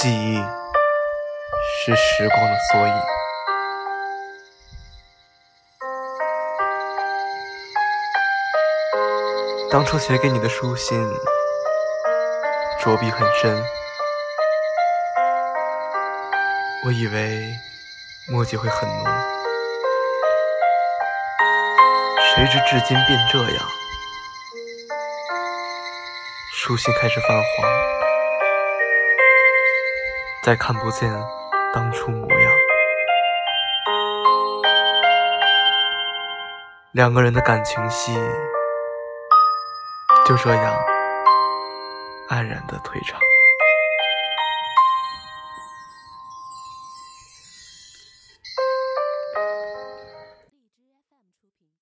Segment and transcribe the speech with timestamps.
[0.00, 0.36] 记忆
[1.84, 2.94] 是时光的缩影，
[9.72, 11.04] 当初写给你的书信，
[12.80, 13.60] 着笔很深，
[16.86, 17.52] 我以为
[18.30, 19.04] 墨迹会很浓，
[22.36, 23.68] 谁知至今变这样，
[26.54, 28.07] 书信开始泛黄。
[30.44, 31.12] 再看不见
[31.74, 32.52] 当初模样，
[36.92, 38.14] 两个人的感情戏
[40.24, 40.74] 就这样
[42.30, 43.20] 黯然的退场。